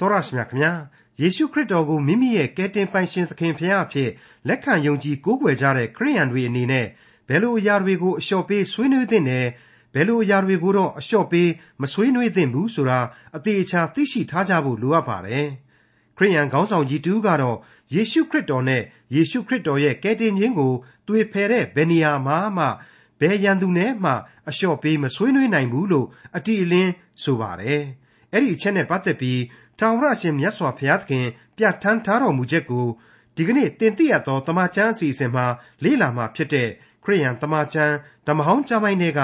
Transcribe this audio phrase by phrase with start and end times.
[0.00, 0.72] တော်ရရှိမြခင်ဗျာ
[1.20, 4.10] ယေရှုခရစ်တော်ကိုမိမိရဲ့ကယ်တင်ပိုင်ရှင်သခင်ဖခင်အဖြစ်
[4.48, 6.86] လက်ခံယုံကြည်ကိုးကွယ်ကြတဲ့ခရိယန်တွေအနေနဲ့
[7.28, 9.46] ဘယ်လိုအရာတွေကိုအလျှော့ပေးဆွေးနွေးသင့်တယ်
[9.94, 11.50] ဘယ်လိုအရာတွေကိုတော့အလျှော့ပေး
[11.82, 13.00] မဆွေးနွေးသင့်ဘူးဆိုတာ
[13.36, 15.46] အသေးအချာသိရှိထားကြဖို့လိုအပ်ပါတယ်
[16.16, 17.56] ခရိယန်ခေါင်းဆောင်ကြီးတူကတော့
[17.94, 18.82] ယေရှုခရစ်တော်နဲ့
[19.14, 20.72] ယေရှုခရစ်တော်ရဲ့ကယ်တင်ခြင်းကို
[21.08, 22.66] တွေ့ဖယ်တဲ့ဘယ်နေရာမှာမှ
[23.20, 24.12] ဘယ်ရန်သူနဲ့မှ
[24.48, 26.06] အလျှော့ပေးမဆွေးနွေးနိုင်ဘူးလို့
[26.36, 26.92] အတိအလင်း
[27.22, 27.82] ဆိုပါတယ်
[28.32, 29.40] အဲ့ဒီအချက်နဲ့ပတ်သက်ပြီး
[29.78, 32.86] ထာဝရရှင်မြတ်စွာဘုရားသခင် ပြဋ္ဌာန်းထားတော်မူချက်ကို
[33.36, 35.46] ဒီကနေ့တင်ပြရသောတမန်ကျမ်းအစီအစဉ်မှာ
[35.84, 36.68] လေ့လာမှာဖြစ်တဲ့
[37.04, 37.94] ခရိယန်တမန်ကျမ်း
[38.26, 39.20] ဓမ္မဟောင်းကျမ်းပိုင်းတွေက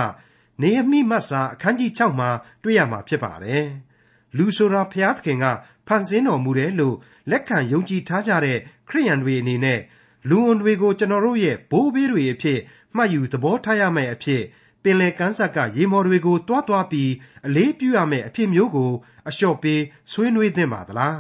[0.62, 2.30] နေဟမိမတ်စာအခန်းကြီး6မှာ
[2.62, 3.64] တွေ့ရမှာဖြစ်ပါတယ်။
[4.36, 5.46] လူဆိုတာဘုရားသခင်က
[5.86, 6.96] ဖန်ဆင်းတော်မူတယ်လို့
[7.30, 8.58] လက်ခံယုံကြည်ထားကြတဲ့
[8.88, 9.80] ခရိယန်တွေအနေနဲ့
[10.28, 12.58] လူဝန်တွေကိုကျွန်တော်တို့ရဲ့ဘိုးဘေးတွေအဖြစ်
[12.96, 14.42] မှတ်ယူသဘောထားရမယ့်အဖြစ်
[14.82, 17.10] ပင်လယ်ကမ်းစပ်ကရေမော်တွေကိုတွားတွားပြီး
[17.46, 18.91] အလေးပြုရမယ့်အဖြစ်မျိုးကို
[19.28, 19.80] အလျှော့ပေး
[20.12, 21.18] ဆွေးနွေးသင့်ပါသလား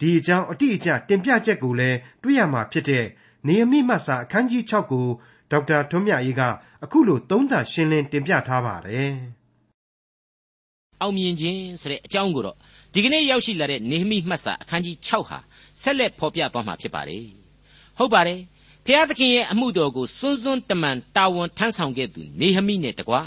[0.00, 3.04] ဒီအကြောင်းအတိအကျတင်ပြချက်ကိုလည်းတွေ့ရမှာဖြစ်တဲ့
[3.48, 5.06] နေမိမတ်စာအခန်းကြီး6ကို
[5.50, 6.42] ဒေါက်တာထွန်းမြတ်အေးက
[6.84, 9.14] အခုလိုသုံးသပ်ရှင်းလင်းတင်ပြထားပါတယ်
[11.00, 12.56] အောင်မြင်ခြင်းဆိုတဲ့အကြောင်းကိုတော့
[12.94, 15.38] ဒီကနေ့ရောက်ရှိလာတဲ့နေမိမှတ်စာအခန်းကြီး6ဟာ
[15.82, 17.24] ဆက်လက်ဖော်ပြသွားမှာဖြစ်ပါတယ်
[17.98, 18.40] ဟုတ်ပါတယ်
[18.85, 23.19] ဖျားသခင်ရဲ့အမှုတော်ကိုစွန်းစွန်းတမန်တာဝန်ထမ်းဆောင်ခဲ့သူနေဟမိနဲ့တကွဣ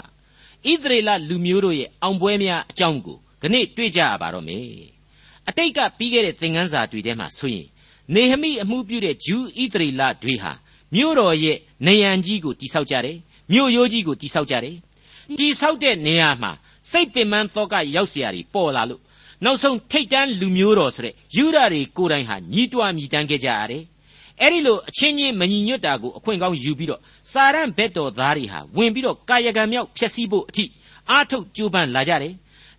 [0.81, 4.63] သရေလလူမျိုးတို့ရဲ့အောင်ပွဲများအကြောင်းကိုခဏတွေ့ကြရပါတော့မယ်
[5.49, 7.67] အတိတ်ကပြီးခဲ့တဲ့သင်ခန်းစာတွေထဲမှာဆိုရင်
[8.15, 10.51] နေဟမိအမှုပြုတဲ့ဂျူးဣသရေလတွေဟာ
[10.95, 13.17] မြို့တော်ရဲ့နေရန်ကြီးကိုတိဆောက်ကြတယ်
[13.53, 14.75] မြို့ရိုးကြီးကိုတိဆောက်ကြတယ်
[15.39, 16.51] တိဆောက်တဲ့နေရာမှာ
[16.91, 19.01] စိတ်ပင်ပန်းသောကရောက်เสียတွေပေါ်လာလို့
[19.45, 23.83] နောက်ဆုံးထိတ်တန်းလူမျိုးတော်ဆိုတဲ့ယူဒတွေကိုယ်တိုင်ဟာညီးတွားမြည်တမ်းခဲ့ကြရတယ်
[24.40, 27.00] အဲ့ဒီလိုအချင်းချင်းမညီညွတ်တာကိုအခွင့်ကောင်းယူပြီးတော့
[27.32, 30.64] စာရန်ဘက်တော်သားတွေဟာဝင်ပြီးတော့ကာယကံမြောက်ဖျက်ဆီးဖို့အထိ
[31.10, 32.34] အားထုတ်ကြိုးပမ်းလာကြတယ်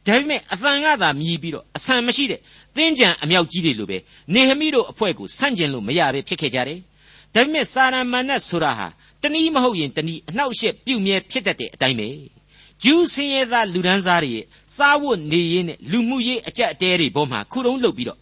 [0.08, 2.40] ဒါပေမဲ့အသံကသာမြည်ပြီးတော့အဆန်မရှိတဲ့
[2.76, 3.98] သင်္ကြန်အမြောက်ကြီးတွေလိုပဲ
[4.34, 6.80] နေဟမိတို့အဖွဲ့ကိုဆန့်ကျင်လို့မရပဲဖြစ်ခဲ့ကြတယ်
[7.34, 8.88] ဒါပေမဲ့စာရမဏတ်ဆိုတာဟာ
[9.22, 12.10] တနည်းမဟုတ်ရင်တနည်းအနှောက်အယှက်ပြုမြဲဖြစ်တတ်တဲ့အတိုင်းပဲ
[12.84, 18.20] ဂျူးစင်းရဲသားလူဒန်းစားတွေရဲ့စားဝတ်နေရေးနဲ့လူမှုရေးအကြက်အတဲတွေပေါ်မှာခုတုံးလုပ်ပြီးတော့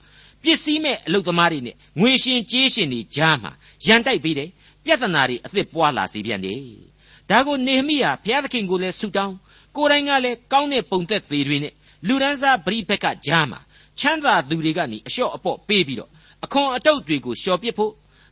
[0.47, 3.51] ပစ္စည်းမဲ့အလုသမားတွေနဲ့ငွေရှင်ကြေးရှင်တွေကြားမှာ
[3.85, 4.49] ရန်တိုက်ပေးတယ်
[4.83, 6.59] ပြဿနာတွေအသစ်ပွားလာစေပြန်တယ်
[7.29, 9.35] ဒါကိုနေဟမိဟာဘုရားသခင်ကိုလည်းဆုတောင်း
[9.75, 11.73] ကိုယ်တိုင်ကလည်းကောင်းတဲ့ပုံသက်သေးတွေနဲ့
[12.07, 13.59] လူဒန်းစားပရိဘက်ကကြားမှာ
[13.99, 16.09] ချမ်းသာသူတွေကနေအလျှော့အပေါ့ပေးပြီးတော့
[16.45, 17.91] အခွန်အတုပ်တွေကိုလျှော်ပစ်ဖို့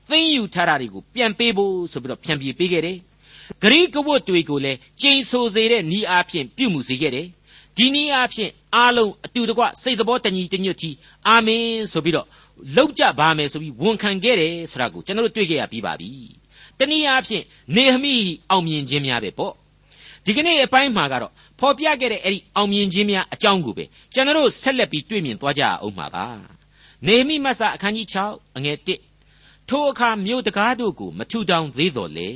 [0.09, 2.97] သိမ့်ယူထားတာတွေကိုပြန်ပေးဖို့ဆိုပြီးတော့ဖြန့်ပြေးပေးခဲ့တယ်။
[3.61, 7.27] ဂရိကဝတ်တွေကိုလည်းကျိန်ဆိုစေတဲ့ဤအားဖြင့်ပြုမှုစေခဲ့တယ်။
[7.77, 10.95] ဒီနည်းအားဖြင့်အားလုံးအတူတကွစိတ်တော်တညီတညွတ်ကြီး
[11.27, 12.27] အာမင်ဆိုပြီးတော့
[12.75, 16.09] လောက်ကြပါမယ်ဆိုပြီးဝန်ခံခဲ့တယ်ဆိုတာကိုကျွန်တော်တို့တွေ့ကြရပြီးပါပြီ။
[16.79, 17.43] တနည်းအားဖြင့်
[17.75, 18.15] နေဟမိ
[18.49, 19.53] အောင်မြင်ခြင်းများပဲပေါ့။
[20.25, 26.25] ဒီကနေ့အပိုင်းမှာကတော့ဖော်ပြခဲ့တဲ့အဲ့ဒီအောင်မြင်ခြင်းများအကြောင်းကိုပဲကျွန်တော်တို့ဆက်လက်ပြီးတွေ့မြင်သွားကြအောင်ပါပါ။
[27.07, 32.29] နေဟမိမတ်စာအခန်းကြီး6အငယ်1ထိုအခါမြို့တကားတို့ကိုမထူထောင်သေးတော်လေ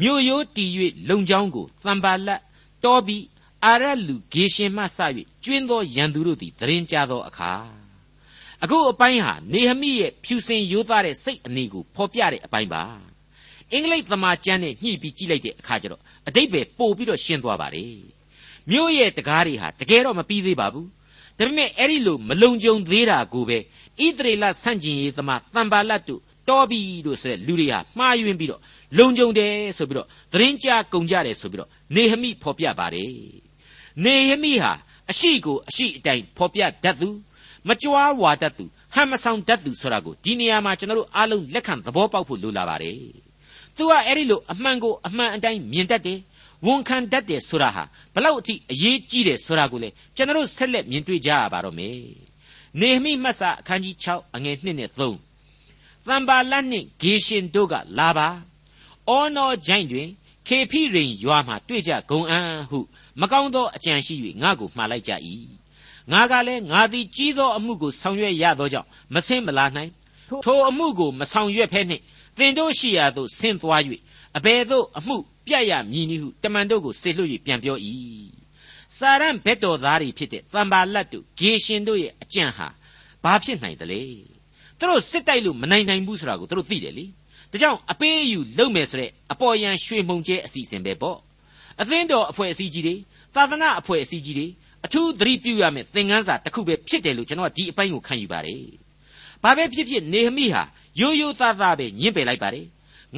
[0.00, 0.70] မြို့ရိုးတည်၍
[1.08, 2.40] လုံချောင်းကိုတံပါလတ်
[2.84, 3.24] တောပြီး
[3.66, 4.98] အာရလူဂေရှင်မှစ၍
[5.44, 7.52] ကျွင်းသောရန်သူတို့သည်တရင်ကြသောအခါ
[8.62, 12.82] အခုအပိုင်းဟာနေဟမိရဲ့ဖြူစင်ရိုးသားတဲ့စိတ်အနေကိုဖော်ပြတဲ့အပိုင်းပါ
[13.72, 17.96] အင်္ဂလိပ်သမာကျမ်းနဲ့ညှိပြီးကြည့်လိုက်တဲ့အခါကျတော့အတိတ်ပဲပို့ပြီးတော့ရှင်းသွားပါတယ်
[18.70, 20.88] မြို့ရဲ့တကားတွေဟာတကယ်တော့မပြီးသေးပါဘူး
[21.38, 23.58] ဒါပေမဲ့အဲ့ဒီလိုမလုံခြုံသေးတာကိုပဲ
[24.04, 28.60] ဣသရေလဆန့်ကျင်ရေးသမားတံပါလတ်တို့တော်ပြီလို့ဆိုတဲ့လူတွေဟာမှားယွင်းပြီးတော့
[28.98, 33.41] လုံကြုံတယ်ဆိုပြီးတော့သတင်းကြားကုန်ကြတယ်ဆိုပြီးတော့နေဟမိဖော်ပြပါတယ်
[34.04, 34.72] နေဟမိဟာ
[35.10, 37.08] အရှိကိုအရှိအတိုင်းဖော်ပြတတ်သူ
[37.68, 38.64] မကြွားဝါတတ်သူ
[38.94, 42.96] ဟန်မဆောင်တတ်သူဆိုတာကိုဒီနေရာမှာကျွန်တော်တို့အားလုံးလက်ခံသဘောပေါက်ဖို့လိုလာပါတယ်
[43.76, 46.18] သူကအဲ့ဒီလိုအမှန်ကိုအမှန်အတိုင်းမြင်တတ်တယ်
[46.66, 51.98] ဝန်ခံတတ်တယ်ဆိုတာဟာဘလောက်အထိအရေးကြီးတယ်ဆိုတာကိုလေကျွန်တော်တို့ဆက်လက်မြင်တွေ့ကြရပါတော့မယ်
[52.80, 54.98] နေဟမိမှတ်စာအခန်းကြီး6အငယ်1နဲ့3
[56.08, 58.28] သံပါလနှင့်ဂေရှင်တို့ကလာပါ
[59.08, 60.08] အောနောဂျိုင်းတွင်
[60.48, 62.78] ခေဖိရိန်ရွာမှတွေ့ကြဂုံအံ့ဟု
[63.20, 65.12] မကောင်းသောအကြံရှိ၍ငါ့ကိုမှားလိုက်ကြ၏
[66.12, 69.90] ငါကလည်းငါသည်ကြီးသောအမှုကိုဆောင်ရွက်ရသောကြောင့်မဆင်းမလာနိုင်
[70.44, 72.02] ထိုအမှုကိုမဆောင်ရွက်ဖဲနှင့်
[72.38, 73.82] သင်တို့ရှိရာသို့ဆင်းသွား၍
[74.36, 75.16] အဘယ်သို့အမှု
[75.46, 77.76] ပြတ်ရမည်နည်းဟုတမန်တို့ကိုဆေလွှတ်၍ပြန်ပြော၏
[78.98, 82.66] စာရန်ဘက်တော်သားတွေဖြစ်တဲ့တံပါလတ်တို့ဂေရှင်တို့ရဲ့အကြံဟာ
[83.24, 84.00] ဘာဖြစ်နိုင်သလဲ
[84.78, 87.06] သူတို့စစ်တိုက်လို့မနိုင်နိုင်ဘူးဆိုတာကိုသူတို့သိတယ်လေ
[87.50, 91.18] ဒါကြောင့်အပေးအယူလုပ်မယ်ဆိုတဲ့အပေါ်ယံရွှေမှုန်ကျဲအစီအစဉ်ပဲပေါ့
[91.82, 92.94] အသင်းတော်အဖွဲ့အစည်းကြီးတွေ
[93.34, 94.46] သာသနာအဖွဲ့အစည်းကြီးတွေ
[94.84, 98.64] အထူးသတိပြုရမယ်သင်ခန်းစာတစ်ခုပဲဖြစ်တယ်လို့ကျွန်တော်ကဒီအပိုင်းကိုခံယူပါတယ်
[99.42, 100.62] ဘာပဲဖြစ်ဖြစ်နေဟမိဟာ
[101.00, 102.66] ရိုးရိုးသားသားပဲညှင်းပယ်လိုက်ပါတယ်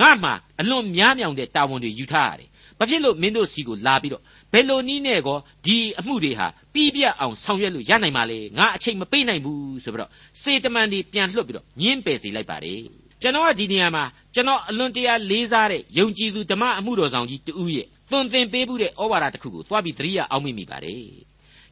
[0.01, 0.31] ငါမှ
[0.61, 4.23] အလွန်များမြောင်တဲ့တာဝန်တွေယူထားရတယ်ဘာဖြစ်လို့မင်းတို့စီကိုလာပြီးတော့
[4.53, 12.81] ဘယ်လိုနည်းနဲ့ကောဒီအမှုတွေဟာပြီးပြတ်အောင်ဆောင်ရွက်လို့ရနိုင်ပါလေငါအချိန်မပေးနိုင်ဘူးဆိုပြီးတော့စေတမန်တွေပြန်လွှတ်ပြီးတော့ညင်းပယ်စေလိုက်ပါတယ်
[13.23, 21.05] ကျွန်တော်ကဒီနေရာမှာကျွန်တော်အလွန်တရာလေးစားတဲ့ယုံကြည်သူဓမ္မအမှုတော်ဆောင်ကြီးတူရဲ့ သွန်သင်ပေးမှုတဲ့ဩဝါဒတစ်ခုကိုသွားပြီးသတိရအောင်မိမိပါတယ်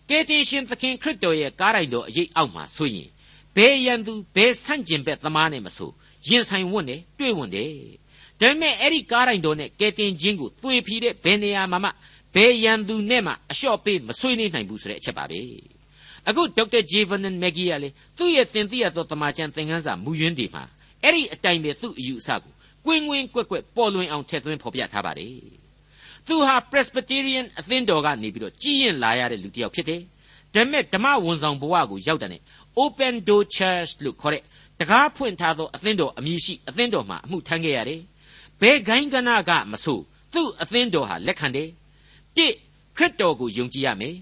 [0.09, 3.09] ကယ်တင်ရှင်သခင်ခရစ်တော်ရဲ့ကားတိုင်တော်အရေးအောက်မှာဆိုရင်
[3.57, 5.91] ဘယ်ရန်သူဘယ်ဆန့်ကျင်ဘက်သမားနဲ့မဆို
[6.29, 7.73] ရင်ဆိုင်ဝတ်နဲ့တွေ့ဝတ်တယ်
[8.41, 11.91] ဒါပေမဲ့အဲ့ဒီကားတိုင်တော်နဲ့ကယ်တင်ခြင်းကိုသွေဖီတဲ့ဘယ်နေရာမှာမှ
[12.35, 15.41] ဘယ်ရန်သူနဲ့မှအလျှော့ပေးမဆွေးနွေးနိုင်ဘူးဆိုတဲ့အချက်ပါပဲ
[16.29, 20.63] အခုဒေါက်တာဂျေဗန်နန်မက်ဂီယာလေသူ့ရဲ့တင်ပြရသောတမန်ကျန်သင်ခန်းစာမူရင်းတွေမှာ
[21.03, 22.53] အဲ့ဒီအတိုင်းပဲသူ့အယူအဆကို
[22.87, 25.62] ကွင်းကွင်းကွက်ကွက်ပေါ်လွင်အောင်ထည့်သွင်းဖော်ပြထားပါတယ်
[26.29, 30.01] သူဟာ Presbyterian အသင်းတော်ကနေပြီးတော့ကြီးရင်လာရတဲ့လူတစ်ယောက်ဖြစ်တယ်
[30.55, 32.41] ဒါပေမဲ့ဓမ္မဝန်ဆောင်ဘဝကိုရောက်တဲ့
[32.83, 34.43] Open Door Church လို့ခေါ်တဲ့
[34.81, 38.01] တကားဖွင့်ထားသောအသင်းတော်အမည်ရှိအသင်းတော်မှာအမှုထမ်းခဲ့ရတယ်
[38.61, 39.99] ဘယ်ဂိုင်းကနာကမဆို
[40.33, 41.69] သူ့အသင်းတော်ဟာလက်ခံတယ်
[42.37, 42.53] တစ်
[42.97, 44.15] ခရစ်တော်ကိုယုံကြည်ရမယ်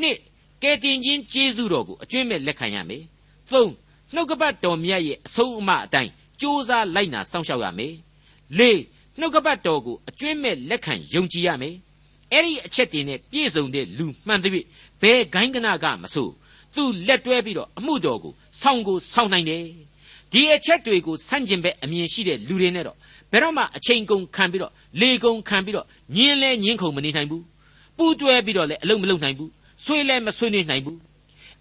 [0.00, 0.16] နှစ်
[0.62, 3.02] ကယ်တင်ခြင်းကျေးဇူးတော်ကိုအကျွင့်မဲ့လက်ခံရမယ်
[3.50, 3.70] သုံး
[4.14, 6.10] နှုတ်ကပတ်တော်မြတ်ရဲ့အဆုံးအမအတိုင်း
[6.40, 7.94] ကြိုးစားလိုက်နာစောင့်ရှောက်ရမယ်
[8.58, 8.80] လေး
[9.20, 11.74] နှုတ်ကပတ်တော်ကိုအကျွင့်မဲ့လက်ခံယုံကြည်ရမယ်
[12.32, 14.66] အဲ့ဒီအချက်တွေနဲ့ပြည့်စုံတဲ့လူမှန်သဖြင့်
[15.02, 16.28] ဘယ်ဂိုင်းကနာကမဆို
[16.74, 19.64] သူလက်တွဲပြီးတော့အမှုတော်ကိုဆောင်းကိုဆောင်းနိုင်တယ်
[20.32, 22.96] ဒီအချက်တွေကိုဆန့်ကျင်ဘက်အမြင်ရှိတဲ့လူတွေနဲ့တော့
[23.32, 25.86] ဘယ်တော့မှအချိန်ကုန်ခံပြီးတော့လေကုန်ခံပြီးတော့
[26.16, 27.44] ညင်းလဲညင်းခုန်မနေနိုင်ဘူး
[27.96, 29.50] ပူတွဲပြီးတော့လည်းအလုံးမလုံးနိုင်ဘူး
[29.84, 30.98] ဆွေးလဲမဆွေးနွေးနိုင်ဘူး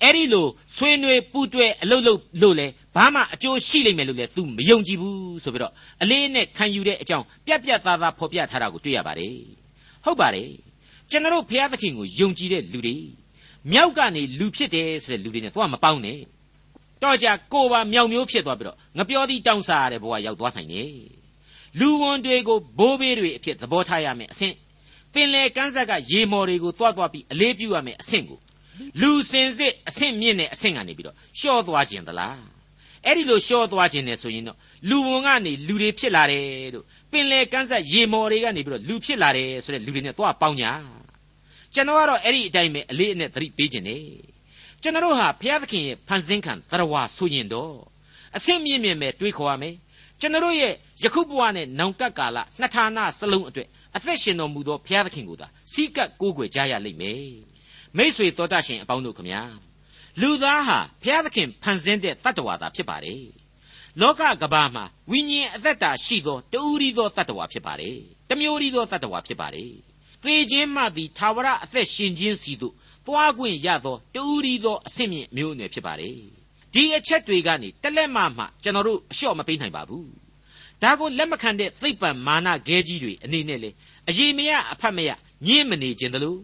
[0.03, 9.35] အဲ့ဒီလိုဆွေးနွေးပူတွဲအလုံးလုံးလို့လဲဘာမှအကျိုးရှိလိမ့်မယ်လို့လဲ तू မယုံကြည်ဘူးဆိုပြီးတော့အလေးနဲ့ခံယူတဲ့အကြောင်းပြက်ပြက်သားသားဖော်ပြထားတာကိုတွေ့ရပါတယ်
[10.05, 10.49] ဟုတ်ပါတယ်
[11.11, 12.95] ကျွန်တော်ဘုရားသခင်ကိုယုံကြည်တဲ့လူတွေ
[13.71, 16.19] မြောက်ကနေလူဖြစ်တယ်ဆိုတဲ့လူတွေနဲ့သွားမပေါင်းနဲ့
[17.03, 20.93] တော့ကြကိုပါမြောက်မျိုးဖြစ်သွားပြီးတော့ငပြောသည့်တောင်းစားရတဲ့ဘဝရောက်သွားနိုင်တယ်
[21.79, 24.55] လူဝန်တွေကိုဘိုးဘေးတွေအဖြစ်သဘောထားရမယ်အဆင့်
[25.13, 28.39] ပင်လေကန်းဆက်ကရေမော်တွေကိုတွားတွားပြီးအလေးပြုရမယ်အဆင့်ကို
[29.01, 32.39] လူစင်စစ်အဆင့်မြင့်တဲ့အဆင့်ကနေပြီးတော့ရှော့သွားခြင်းသလား
[33.05, 34.57] အဲ့ဒီလိုရှော့သွားခြင်းနဲ့ဆိုရင်တော့
[34.89, 40.71] လူဝန်ကနေလူတွေဖြစ်လာတယ်တို့ပင်လေကန်းဆက်ရေမော်တွေကနေပြီးတော့လူဖြစ်လာတယ်ဆိုတဲ့လူတွေနဲ့တွားပေါင်းညာ
[41.73, 44.03] ကျွန်တော်ကတော့အဲ့ဒီအတိုင်းပဲအလေးအနက်သတိပေးခြင်းနဲ့
[44.81, 47.75] ကျွန်တော်ဟာဘုရားသခင်ရဲ့ဖန်ဆင်းခံသရဝါဆိုရင်တော့
[48.37, 49.75] အဆင့်မြင့်မြင့်ပဲတွေးခေါ်ရမယ်
[50.19, 50.73] ကျွန်တော်ရဲ့
[51.03, 57.48] ယခုဘဝနဲ့နောင်ကပ်ကာလနှစ်ဌာနစလုံးအတွက်အသက်ရှင်တော်မူသောဘုရားသခင်ကိုသာစီးကပ်ကိုးကွယ်ကြရလိမ့်မယ်
[57.97, 59.41] မိษွေတော်တတ်ရှင်အပေါင်းတို့ခမညာ
[60.21, 63.23] လူသားဟာဘုရားသခင်ဖန်ဆင်းတဲ့တတ္တဝါသာဖြစ်ပါတယ်
[64.01, 67.97] လောကကဘာမှာဝိညာဉ်အသက်တာရှိသောတူရီသောတတ္တဝါဖြစ်ပါတယ်
[68.29, 69.71] တမျိုးရီသောတတ္တဝါဖြစ်ပါတယ်
[70.23, 72.73] သေခြင်းမှသည်သာဝရအသက်ရှင်ခြင်းစီသို့
[73.05, 76.15] သွားခွင့်ရသောတူရီသောအဆင့်မြင့်မျိုးနွယ်ဖြစ်ပါတယ်
[76.73, 80.09] ဒီအချက်တွေကနေတလက်မှမှကျွန်တော်တို့အလျှော့မပေးနိုင်ပါဘူး
[80.81, 83.69] ဒါကိုလက်မခံတဲ့သိပ္ပံမာနခဲကြီးတွေအနေနဲ့လေ
[84.09, 85.09] အရေးမရအဖတ်မရ
[85.47, 86.39] ညင်းမနေခြင်းတလို့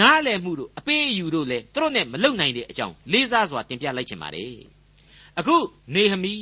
[0.00, 4.54] နားလည်မှုတို့အပေးအယူတို့လည်းသူတို့နဲ့မလုံနိုင်တဲ့အကြောင်းလေးစားစွာတင်ပြလိုက်ခြင်းပါတယ်
[5.38, 5.56] အခု
[5.94, 6.34] နေဟမီ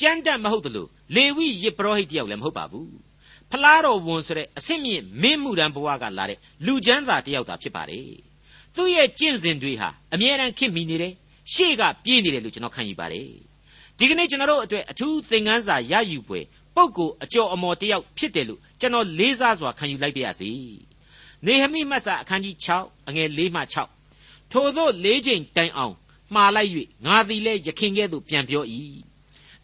[0.00, 2.92] ကြမ်းတမ်းမဟုတ်တယ်လို့လေဝိယစ်ပရောဟိတ်တယောက်လည်းမဟုတ်ပါဘူး
[3.50, 8.10] ဖလားတော်ဝန်ဆိုတဲ့အဆင့်မြင့်မင်းမှုတန်းဘဝကလာတဲ့လူချမ်းသာတယောက်သာဖြစ်ပါတယ်
[8.76, 11.14] သူ့ရဲ့ကျင့်စဉ်တွေဟာအမြဲတမ်းခင်မိနေတယ်
[11.52, 13.30] ရှေ့ကပြေးနေတယ်လို့ကျွန်တော်ခံယူပါတယ်
[13.98, 16.40] ဒီကနေ့ကျွန်တော်တို့အတွက်အထူးသင်ခန်းစာရယူပွဲ
[16.74, 20.50] ပုဂ္ဂိုလ်အကျော်အမော်တယောက်ဖြစ်တယ်လို့ကျွန်တော်လေးစားစွာခံယူလိုက်ပါရစေ
[21.44, 23.60] နေဟမိမတ်စာအခန်းကြီး6အငယ်၄မှ
[24.06, 25.94] 6ထို့သောလေးချိန်တိုင်အောင်
[26.34, 26.70] မှားလိုက်၍
[27.06, 28.64] ငါသည်လည်းယခင်ကဲ့သို့ပြန်ပြော၏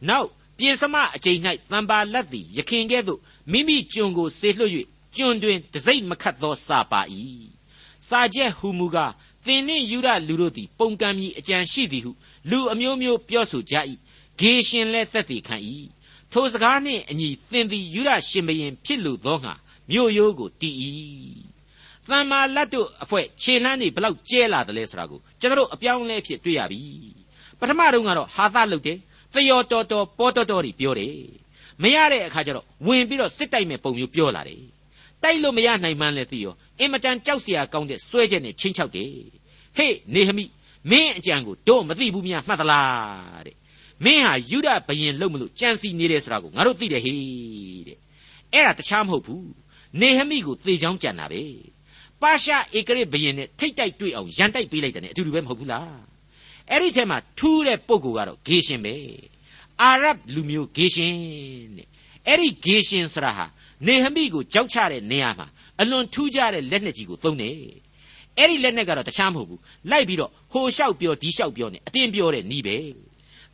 [0.08, 1.38] နောက်ပြင်စမအချိန်၌
[1.70, 3.20] တံပါလက်သည်ယခင်ကဲ့သို့
[3.52, 4.72] မိမိကျွန်ကိုဆေလွှတ်၍
[5.16, 7.00] ကျွန်တွင်တစိမ့်မခတ်သောစာပါ၏
[8.08, 9.12] စာချက်ဟူမူကား
[9.46, 12.12] သင်နှင့်ယူရလူတို့သည်ပုန်ကံမီအကြံရှိသည်ဟု
[12.50, 13.74] လူအမျိုးမျိုးပြောဆိုကြ၏
[14.38, 15.56] ဂေရှင်လည်းသက်သေခံ၏
[16.32, 19.54] ထိုစကားနှင့်အညီသင်သည်ယူရရှင်ဘရင်ဖြစ်လိုသောငါ
[19.90, 20.74] မြို့ရိုးကိုတည်၏
[22.10, 26.80] တမ္မာလတ်တို့အဖွဲ့ခြေလှမ်းတွေဘလောက်ကျဲလာတယ်လဲဆိုတာကိုကျွန်တော်အပြောင်းလဲဖြစ်တွေ့ရပြီ
[27.58, 28.98] ပထမတုန်းကတော့ဟာသလုတ်တယ်
[29.34, 31.16] တယောတော်တော်ပေါ်တော်တော်တွေပြောတယ်
[31.82, 34.62] မရတဲ့အခါကျတော့ဝင်ပြီးတော့စစ်တိုက်မဲ့ပုံမျိုးပြောလာတယ်
[35.22, 39.12] တိုက်လို့မရနိုင်မှန်းလဲသိရောအင်မတန်ကြောက်စရာကောင်းတဲ့စွဲချက်နဲ့ချင်းချောက်တယ်
[39.76, 40.44] ဟေ့နေဟမိ
[40.90, 43.56] မင်းအကြံကိုတို့မသိဘူးများမှတ်သလားတဲ့
[44.04, 47.18] မင်းဟာယူဒဘယင်လုံးမလို့ကြံစီနေတယ်ဆိုတာကိုငါတို့သိတယ်ဟေ့
[47.88, 47.98] တဲ့
[48.52, 49.46] အဲ့ဒါတခြားမဟုတ်ဘူး
[50.00, 51.42] နေဟမိကိုသေချောင်းကြံတာပဲ
[52.22, 56.00] ပါရှာဧကရစ်ဘယင်နဲ့ထိတ်တိုက်တွေ့အောင်ရန်တိုက်ပေးလိုက်တယ်နဲ့အတူတူပဲမဟုတ်ဘူးလား
[56.70, 58.94] အဲ့ဒီထဲမှာထူးတဲ့ပုံကူကတော့ဂေရှင်ပဲ
[59.82, 61.14] အာရဗ်လူမျိုးဂေရှင်
[61.76, 61.86] တဲ့
[62.28, 63.46] အဲ့ဒီဂေရှင်ဆရာဟာ
[63.86, 65.46] နေဟမိကိုကြောက်ချတဲ့နေရာမှာ
[65.80, 67.56] အလွန်ထူးခြားတဲ့လက်နက်ကြီးကိုသုံးတယ်
[68.38, 69.60] အဲ့ဒီလက်နက်ကတော့တခြားမဟုတ်ဘူး
[69.90, 72.76] လိုက်ပြီးတော့ဟိုလျှောက်ပြောဒီလျှောက်ပြောနေအတင်းပြောတဲ့နီးပဲ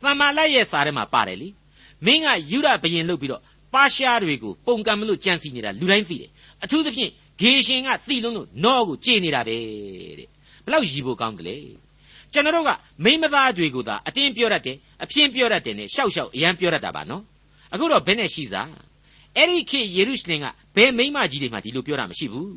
[0.01, 1.49] သမ္မာလိုက်ရဲ့စာထဲမှာပါတယ်လေ
[2.05, 3.41] မင်းကယူရဘယင်လုပ်ပြီးတော့
[3.73, 6.29] ပါရှားတွေကိုပုံကံမလို့ကြံစီနေတာလူတိုင်းသိတယ်
[6.63, 9.57] အထူးသဖြင့် ဂေရှင်ကတိလုံးလို့နောကိုကြေနေတာပဲ
[10.19, 10.27] တဲ့
[10.65, 11.57] ဘလောက်ရည်ဖို့ကောင်းတယ်လေ
[12.33, 12.71] ကျွန်တော်တို့က
[13.03, 17.23] မိမသားတွေကိုသာအတင်းပြောတတ်တယ်အပြင်းပြောတတ်တယ်နဲ့ရှောက်ရှောက်အရန်ပြောတတ်တာပါနော်
[17.73, 18.69] အခုတော့ဘယ်နဲ့ရှိစား
[19.37, 22.53] အဲ့ဒီခေတ်ယေရုရှလင်ကဘယ်မိမကြီးတွေမှဒီလိုပြောတာမရှိဘူး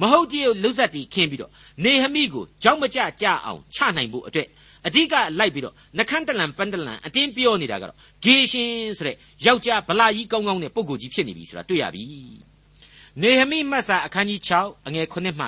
[0.00, 1.50] မဟုတ်တည်းလှုပ်ဆက်တီခင်းပြီးတော့
[1.84, 4.48] နေဟမိကိုကြောက်မကြကြအောင်ချနိုင်ဖို့အတွက်
[4.86, 12.04] အဓိကလိုက်ပြီးတော့နှခမ်းတလန်ပန်းတလန်အတင်းပြောနေတာကတော့ဂေရှင်ဆိုတဲ့ယောက်ျားဗလာကြီးကောင်းကောင်းနဲ့ပုံကိုကြီးဖြစ်နေပြီဆိုတာတွေ့ရပြီ
[13.20, 15.46] နေဟမိမတ်စာအခန်းကြီး6အငယ်9မှ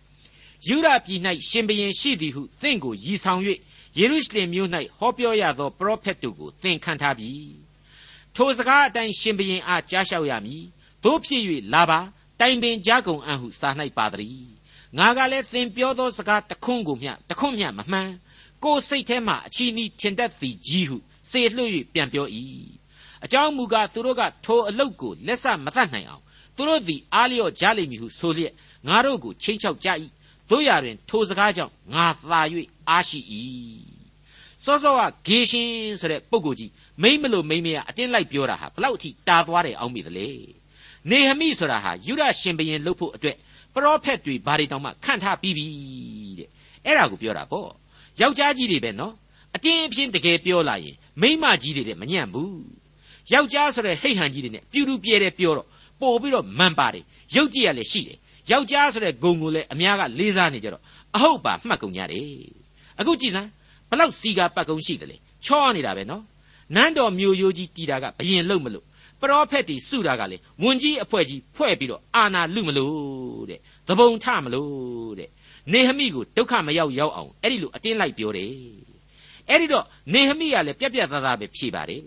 [0.00, 3.40] 9ယူရပြည်၌ရှင်ဘရင်ရှိသည်ဟုသင်ကိုရည်ဆောင်၍
[3.98, 7.30] ယေရုရှလင်မြို့၌ဟောပြောရသောပရောဖက်တို့ကိုသင်ခံထားပြီ
[8.34, 10.62] ထိုစကားအတိုင်းရှင်ဘရင်အားကြားလျှောက်ရမည်
[11.04, 11.42] တို့ဖြစ်၍
[11.72, 12.00] လာပါ
[12.40, 14.44] တိုင်ပင်ကြကုန်အံ့ဟုစာ၌ပါသည်
[14.98, 18.10] ငါကလည်းသင်ပြောသောစကားတခွန်းကိုမျှတခွန်းမျှမမှန်
[18.64, 20.96] ကိုယ်စိတ်ထဲမှအချီးနှီးထင်တတ်သည်ကြီးဟု
[21.30, 22.26] စေလွှတ်၍ပြန်ပြော၏
[23.24, 26.24] အကြောင်းမူကားသူတို့ကထိုအလုတ်ကိုလက်ဆမတတ်နိုင်အောင်
[26.60, 28.52] သူတို့သည်အားလျော့ကြလိမ့်မည်ဟုဆိုလျက်
[28.88, 29.88] ငါတို့ကိုချိန်ချောက်ကြ၏
[30.50, 32.40] တို့ရတွင် ထိုစကားကြောင့်ငါသာ၍
[32.88, 33.20] အားရှိ၏
[34.64, 36.70] စောစောကဂေရှင်ဆိုတဲ့ပုဂ္ဂိုလ်ကြီး
[37.02, 40.28] မိမ့်မလို့မိမ့်မရအတင်းလိုက်ပြောတာဟာဘလောက်အထိတာသွားတယ်အောင်းမိသလဲ
[41.10, 43.36] နေဟမိဆိုတာဟာယူဒရှင်ဘရင်လုပ်ဖို့အတွက်
[43.74, 45.66] ပရောဖက်တွေဘာတွေတောင်မှခန့်ထားပြီးပြီ
[46.38, 46.48] တဲ့
[46.84, 47.70] အဲ့ဒါကိုပြောတာပေါ့
[48.20, 49.14] ယောက်ျားကြီးတွေပဲနော်
[49.54, 52.64] အတင်းအဖျင်းတကယ်ပြောလာရင်မိန်းမကြီးတွေတဲ့မညံ့ဘူး
[53.32, 55.66] ယောက်ျားဆိုတဲ့ဟိတ်ဟန်ကြီးတွေနဲ့ပြူတူပြဲတယ်ပြောတော့
[56.00, 57.04] ပို့ပြီးတော့မန်ပါတယ်
[57.34, 58.18] ရုပ်ကြည့်ရလဲရှိတယ်
[58.50, 60.82] ယောက်ျားဆိုတဲ့ဂုံကိုလည်းအများကလေးစားနေကြတော့
[61.16, 62.26] အဟုတ်ပါမှတ်ကုန်ကြတယ်
[63.00, 63.48] အခုကြည်စမ်း
[63.90, 66.24] ဘလောက်စီကာပတ်ကုန်းရှိတယ်လေချောနေတာပဲနော်
[66.74, 68.84] နန်းတော်မျိုးရိုးကြီးတီတာကဘယင်လုံမလို့
[69.20, 75.28] ပရောဖက်တွေစုတာကလေဝန်ကြီးအဖွဲ့ကြီးဖွဲ့ပြီးတော့အာနာလူမလို့တဲ့သဘုံထမလို့တဲ့
[75.72, 78.52] နေဟမိကိုဒုက္ခမရောက်ရောက်အောင်အဲ့ဒီလိုအတင်းလိုက်ပြောတယ်
[79.48, 82.02] အဲ့ဒီတော့နေဟမိကလည်းပြက်ပြက်သားသားပဲဖြေပါတယ်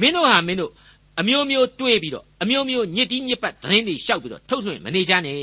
[0.00, 0.72] မင်းတို့ဟာမင်းတို့
[1.20, 5.36] အမျိုးမျိုးတွေးပြီးတော့အမျိုးမျိုးညစ်တီးညစ်ပတ်သတင်းတွေရှောက်ပြီးတော့ထုတ်လွှင့်မနေကြနဲ့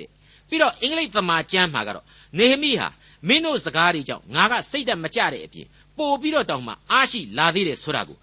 [0.00, 0.08] တဲ့
[0.48, 2.04] ပြီးတော့အင်္ဂလိပ်သမာကျမ်းမှာကတော့
[2.38, 2.88] နေဟမိဟာ
[3.28, 5.66] မင်းတို့စကားတွေကြောင့်ငါကစိတ်သက်မကြတဲ့အပြင်
[5.98, 8.18] ပို့ပြီးတော့တောင်မှအားရှိလာသေးတယ်ဆိုတာကို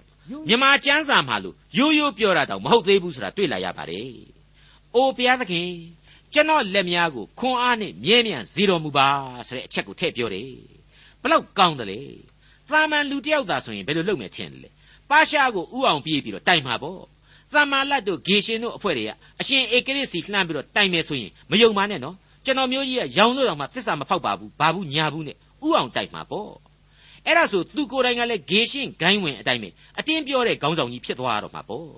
[0.47, 4.09] မြန်မာကျမ်းစာမှာလို့ရိုးရိုးပြောတာတောင်မဟုတ်သေးဘူးဆိုတာတွေ့လာရပါတယ်။
[4.95, 5.69] အိုဘုရားသခင်
[6.33, 9.07] ကျွန်တော်လက်များကိုခွန်အားနဲ့မြဲမြံစေတော်မူပါ
[9.47, 10.51] ဆိုတဲ့အချက်ကိုထည့်ပြောတယ်။
[11.21, 11.99] ဘလောက်ကောင်းတယ်လေ။
[12.69, 14.69] သာမန်လူတယောက်သာဆိုရင်ဘယ်လိုလုပ်မယ်ထင်တယ်လေ။
[15.09, 16.99] ပါရှားကိုဥအောင်ပြေးပြီးတော့တိုင်မှာပေါ့။
[17.53, 26.51] သာမာလတ်တို့ဂေရှင်တို့အဖွဲ့တွေကအရှင်ဧကရစ်စီလှမ်းပြီးတော့တိုင်မယ်ဆိုရင်မယုံပါနဲ့နော်။ကျွန်တော်မျိုးကြီးကရောင်လို့တော့မှသစ္စာမဖောက်ပါဘူး။ဘာဘူးညာဘူးနဲ့ဥအောင်တိုင်မှာပေါ့။
[27.25, 31.89] အဲ့ဒါဆိုသူကိုယ်တိုင်ကလည်းဂေရှင်ဂိုင်းဝင်အတိုင်းပဲအတင်းပြောတဲ့ခေါင်းဆောင်ကြီးဖြစ်သွားတော့မှာပေါ့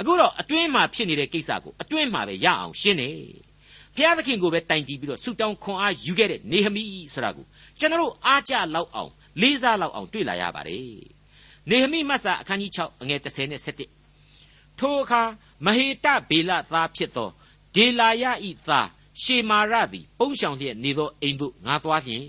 [0.00, 3.10] အခုတော့အတွင်းမှာဖြစ်နေတဲ့ကိစ္စကိုအတွင်းမှာပဲရအောင်ရှင်းနေ
[3.96, 7.44] ဘုရားသခင်ကိုပဲတိုင်တည်ပြီးတော့ဆုတောင်းခွန်အားယူခဲ့တဲ့နေဟမိဆိုတာကို
[7.78, 9.10] ကျွန်တော်တို့အားကြလောက်အောင်
[9.40, 11.15] လေးစားလောက်အောင်တွေ့လာရပါတယ်
[11.70, 13.62] နေဟမိမတ်စာအခန်းကြီး6အငယ်30နဲ့
[14.18, 15.22] 17ထိုအခါ
[15.64, 17.30] မဟေတဗေလသားဖြစ်သော
[17.74, 18.88] ဒေလာယဤသား
[19.22, 22.24] ရှေမာရသည်ပုံရှောင်လျက်နေသောအိမ်သို့ငါသွားလျင်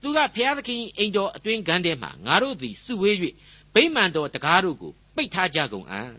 [0.00, 3.16] သူကဖျားသခင်အိမ်တော်အတွင်းကန်းထဲမှငါတို့သည်စုဝေး၍
[3.74, 6.12] ဗိမာန်တော်တကားတို့ကိုပိတ်ထားကြကုန်အံ့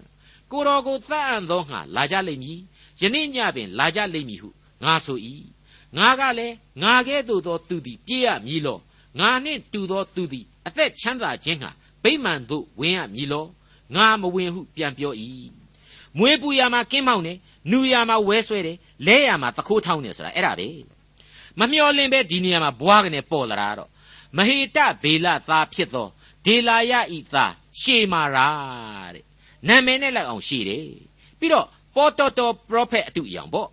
[0.51, 2.59] ကိုတော်ကိုသတ်အံ့သောငါလာကြလိမ့်မည်
[3.01, 4.49] ယနေ့ညပင်လာကြလိမ့်မည်ဟု
[4.83, 5.19] ငါဆို၏
[5.97, 8.79] ငါကလည်းငါကဲ့သို့သောသူသည်ပြေးရမည်လော
[9.19, 11.71] ငါနှင့်တူသောသူသည်အသက်ချမ်းသာခြင်းဟာ
[12.03, 13.45] ဗိမာန်သို့ဝင်ရမည်လော
[13.95, 15.13] ငါမဝင်ဟုပြန်ပြော၏
[16.17, 17.37] မွေးပူရမှာကင်းမောင်းတယ်
[17.71, 20.67] နူရမှာဝဲဆွဲတယ်လဲရမှာတခိုးထောင်းတယ်ဆိုတာအဲ့ဒါပဲ
[21.59, 23.89] မမျော်လင့်ပဲဒီနေရာမှာဘွားကနေပေါ်လာတာတော့
[24.37, 26.07] မဟေတဗေလသားဖြစ်သော
[26.45, 28.49] ဒေလာယဤသားရှေမာရာ
[29.15, 29.25] တဲ့
[29.67, 30.87] နာမည်နဲ့လိုက်အောင်ရှေတယ်
[31.39, 33.69] ပြီးတော့ပေါ်တော်တော်ပရောဖက်အတူအယောင်ပေါ့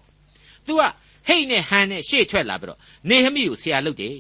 [0.67, 0.83] तू က
[1.29, 4.17] ဟိတ်နဲ့ဟန်နဲ့ရှေ့ထွက်လာပြီးတော့နေဟမိကိုဆရာလုပ်တယ်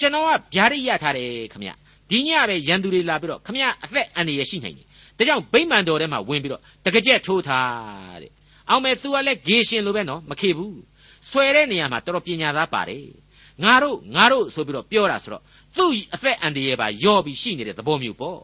[0.00, 1.64] ကျွန်တော်ကဗျာဒိတ်ရထားတယ်ခမ
[2.14, 4.86] ဒီညပဲရန်သူတွေလာပြီးတော့ခမအသက်အန္တရာယ်ရှိနိုင်တယ်
[5.18, 8.30] ဒါကြောင့်ဗိမာန်တော်ထဲမှာဝင်ပြီးတော့တကကြက်ထိုးထားတဲ့
[8.70, 10.78] အောင်မဲ့ तू ကလည်းဂေရှင်လိုပဲနော်မခေဘူး
[11.30, 13.06] ဆွဲတဲ့နေရာမှာတော်တော်ပညာသားပါတယ်
[13.62, 15.42] ငါတို့ငါတို့ဆိုပြီးတော့ပြောတာဆိုတော့
[15.76, 18.38] သူ့အသက်အန္တရာယ်ပါယော့ပြီးရှိနေတဲ့သဘောမျိုးပေါ့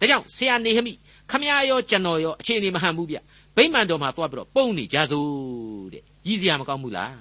[0.00, 0.92] ဒါကြောင့်ဆရာနေဟမိ
[1.30, 3.16] ခမရရောကျွန်တော်ရောအခြေအနေမဟန်ဘူးဗျ
[3.56, 5.28] ဗိမာန်တော်မှာသွားပြီးတော့ပုံနေကြစို့
[5.92, 7.16] တဲ့ရည်စရာမကောင်းဘူးလား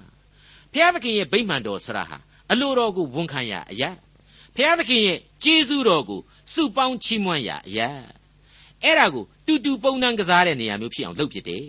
[0.73, 2.17] ဖျားသခင်ရဲ့ဗိမာန်တော်ဆရာဟာ
[2.51, 3.89] အလိုတော်ကိုဝန်ခံရအရာ
[4.55, 6.21] ဖျားသခင်ရဲ့ကျေးဇူးတော်ကို
[6.53, 7.89] စုပေါင်းချီးမွမ်းရအရာ
[8.83, 11.67] အဲ့ဒါကိုတူတူပုံနှံကစားတဲ့နေရာမျိုးဖြစ်အောင်လုပ်ဖြစ်တယ်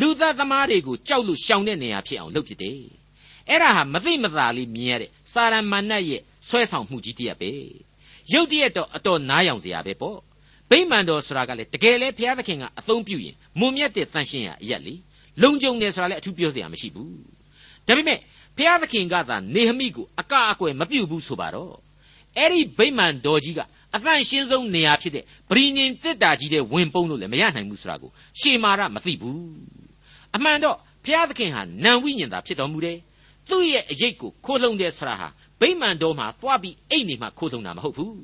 [0.00, 2.80] လူသားသမားတွေကိုကြောက်လို့ရှောင်တဲ့နေရာဖြစ်အောင်လုပ်ဖြစ်တယ်
[3.48, 7.52] အဲ့ဒါဟာမသိမသာလေးမြင်ရတဲ့စာရမဏတ်ရဲ့ဆွဲဆောင်မှုကြီးတည်းပဲ
[8.32, 10.18] ရုပ်တရက်တော့အတော်နားယောင်စရာပဲပေါ့
[10.70, 14.94] ဗိမာန်တော်ဆိုတာကလည်းတကယ်လဲဘုရားသခင်ကအသုံးပြုရင်မွန်မြတ်တဲ့တန်ရှင်းရအရက်လေ
[15.42, 17.18] လုံကြုံတယ်ဆိုတာလည်းအထူးပြောစရာမရှိဘူး
[17.86, 18.18] ဒါပေမဲ့
[18.56, 21.74] ဘုရားသခင်ကသာနေဟမိကိုအကအကွယ်မပြုတ်ဘူးဆိုပါတော့
[22.38, 23.60] အဲ့ဒီဗိမာန်တော်ကြီးက
[23.96, 29.40] အသန့်ရှင်းဆုံးနေရာဖြစ်တဲ့ဗြိညင်တစ်တာကြီးတဲ့ဝင်ပုံးလို့လည်းမရနိုင်ဘူးဆိုတာကိုရှေမာရမသိဘူး
[30.36, 32.98] အမှန်တော့ဘဖျားသခင်ဟာနံဝိညာဉ်သာဖြစ်တော်မူတယ်
[33.50, 35.28] သူ့ရဲ့အရေးကိုခိုးလုံတယ်ဆိုတာဟာ
[35.60, 38.16] ဗိမာန်တော်မှာသွားပြီးအိတ်နေမှခိုးလုံတာမဟုတ်ဘူး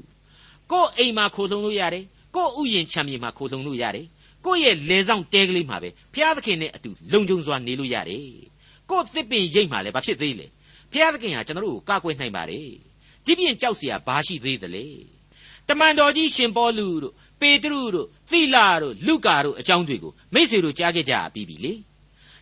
[0.73, 2.04] ကို့အိမ်မှာခိုးလုံလို့ရတယ်
[2.37, 4.07] ကို့ဥယျင်ချမ်းမြေမှာခိုးလုံလို့ရတယ်
[4.47, 8.25] ကိုယ့်ရဲ့လေဆောင်တဲကလေးမှာပဲဖျားသခင်နဲ့အတူလုံခြုံစွာနေလို့ရတယ်
[8.90, 10.47] ကို့သစ်ပင်ရိပ်မှာလည်းဘာဖြစ်သေးလဲ
[10.92, 12.69] ဖျားသခင်ဟာကျွန်တော်တို့ကိုကာကွယ်နိုင်ပါတယ်
[13.25, 14.86] ဒီပြင်ကြောက်เสียဘာရှိသေးသလဲ
[15.67, 21.74] တမန်တော်ကြီးရှင်ပေါလုတို့ပေတရုတို့သီလာတို့လုကာတို့အကြောင်းတွေကိုမိတ်ဆွေတို့ကြားခဲ့ကြပြီးပြီလေ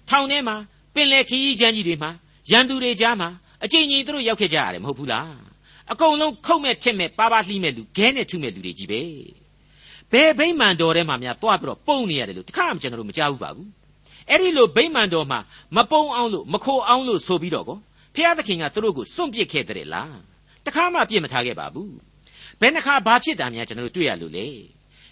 [0.09, 0.55] ထောင်ထဲမှာ
[0.93, 2.11] ပင်လယ်ခရီးချမ်းကြီးတွေမှာ
[2.51, 3.29] ရန်သူတွေကြားမှာ
[3.63, 5.33] အကြိမ်ကြိမ်သူတို့ရောက်ခဲ့ကြရတယ်မဟုတ်ဘူးလား
[5.91, 9.01] အကုန်လုံးခုတ်မဲ့ထစ်မဲ့ပါပါလှီးမဲ့လူခဲနဲ့ထုမဲ့လူတွေကြီးပဲ
[10.11, 13.69] ဘယ်ဗိမာန်တော်ထဲမှာများသွားပြီးတော့ပုံနေရတယ်လို့တခါမှကျွန်တော်တို့မကြားဘူးပါဘူး
[14.29, 15.39] အဲ့ဒီလိုဗိမာန်တော်မှာ
[15.75, 17.77] မပုံအောင်လို့မခိုအောင်လို့ဆိုပြီးတော့ကော
[18.15, 20.15] ဖျားသခင်ကသူတို့ကိုစွန့်ပစ်ခဲ့တဲ့လား
[20.66, 21.94] တခါမှပြစ်မထားခဲ့ပါဘူး
[22.60, 24.46] ဘယ်နှခါဘာဖြစ်တာများကျွန်တော်တို့တွေ့ရလို့လေ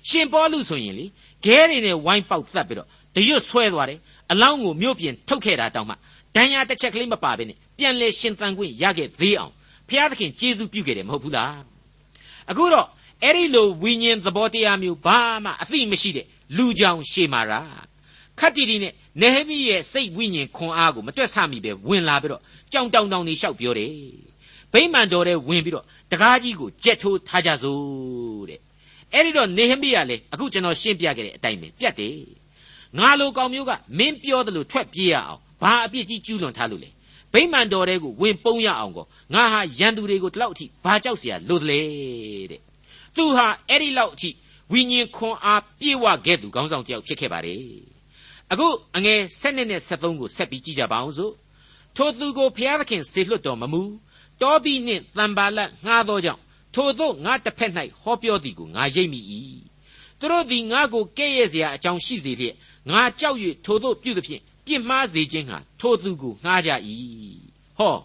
[0.08, 1.04] ရှင်ပေါလုဆိုရင်လေ
[1.44, 3.98] ခဲတွေနဲ့ဝိုင်းပေါက်သတ်ပြီးတော့တရွတ်ဆွဲသွားတယ်
[4.32, 5.94] အလောင်းကိုမြို့ပြင်ထုတ်ခဲ့တာတောင်မှ
[6.36, 9.52] ဒဏ်ရာတစ်ချက်ကလေးမပါဘဲနဲ့ပြန်လဲရှင်သန်ခွင့်ရခဲ့သေးအောင်
[9.88, 11.60] ဖျားသခင်ကျေးဇူးပြုခဲ့တယ်မဟုတ်ဘူးလား
[12.50, 12.86] အခုတော့
[13.24, 16.26] အဲ့ဒီလိုဝိညာဉ်သဘောတရားမျိုးဘာမှအသိမရှိတဲ့
[16.56, 17.60] လူကြောင်ရှေမာရာ
[18.38, 23.92] ခတ်တီတီနဲ့နေဟမိရဲ့စိတ်ဝိညာဉ်ခွန်အားကိုမတွက်ဆမိပဲဝင်လာပြီးတော့ကြောင်တောင်တောင်နေလျှောက်ပြောတယ်
[24.73, 28.59] ဗိမာန်တော်ထဲဝင်ပြီးတော့တကားကြီးကိုကြက်ထိုးထားကြစို့တဲ့
[29.13, 32.17] အဲ့ဒီတော့နေဟမိကလည်းအခုကျွန်တော်ရှင်းပြခဲ့တဲ့အတိုင်းပဲပြတ်တယ်
[32.97, 36.89] ငါလိုကောင်မျိုးကမင်းပြောတယ်လို့ထွက်ပြေးရအောင်ဘာအပြစ်ကြီးကျူးလွန်ထားလို့လဲ
[37.33, 41.79] ဗိမာန်တော်တဲကိုဝင်ပုံးရအောင်ကောငါဟာရန်သူတွေကိုဒီလောက်အထိဘာကြောက်เสียလို့တလဲ
[42.51, 42.61] တဲ့
[43.15, 44.29] သူဟာအဲ့ဒီလောက်အထိ
[44.71, 47.59] ဝိညာဉ်ခွန်အားပြေဝခဲ့သူခေါင်းဆောင်တယောက်ဖြစ်ခဲ့ပါတယ်
[48.51, 51.33] အခုအငယ်7နဲ့73ကိုဆက်ပြီးကြည့်ကြပါအောင်စို့
[51.95, 53.81] ထိုသူကိုဖျားသခင်စေလွတ်တော်မမူ
[54.41, 56.41] တောဘီနှင့်တံပါလတ်ငှားသောကြောင့်
[56.75, 59.21] ထိုသို့ငါတစ်ဖက်၌ဟောပြောသည်ကိုငါရိပ်မိ၏
[60.19, 62.55] သူတို့သည်ငါကိုကဲ့ရဲ့เสียအကြောင်းရှိစေလျက်
[62.91, 66.71] ငါကြောက်၍ထိုသို့ပြုသဖြင့်ပြစ်မှားစေခြင်းဟာထိုသူကိုငှားကြ၏
[67.77, 67.95] ဟော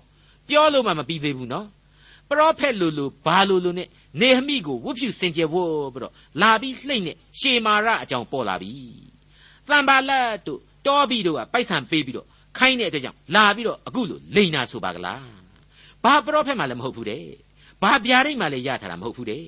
[0.48, 1.66] ပြောလို့မှမပြီးသေးဘူးနော်
[2.28, 3.88] ပရောဖက်လူလူဘာလူလူနဲ့
[4.20, 8.72] နေဟမိကိုဝတ်ဖြူစင်ကြယ်ဖို့ပြီးတော့လာပြီးလှိမ့်နဲ့ရှေမာရအကြောင်းပေါ်လာပြီ
[9.68, 12.26] တန်ပါလတ်တို့တောပြီးတို့ကပိုက်ဆံပေးပြီးတော့
[12.58, 15.22] ခိုင်းတဲ့အတွက်ကြောင့်လာပြီးတော့အခုလိုလိန်နာဆိုပါကလား
[16.03, 17.25] ဘာပရောဖက်မှလည်းမဟုတ်ဘူးတဲ့
[17.81, 19.45] ဘာဗျာဒိတ်မှလည်းရထားတာမဟုတ်ဘူးတဲ့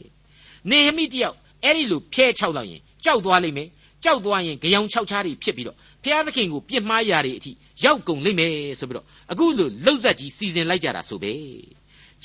[0.69, 3.69] နေဟမိတယောက်အဲ့ဒီလိုဖျဲချောက်လိုက်ရင်ကြောက်သွားလိမ့်မယ်
[4.03, 7.51] ကြောက်သွားရင်ကြောင်ချောက်ချားတွေဖြစ်ပြီးတော့ဖျားသခင်ကိုပြစ်မှားရာတွေအထိ
[7.83, 11.33] ရောက်ကုန်လိမ့်မယ်ဆိုပြီးတော့အခုလိုလှုပ်ဆက်ကြီးစီစဉ်လိုက်ကြတာဆိုပဲ